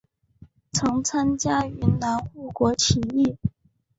[0.71, 3.37] 曾参加云南护国起义。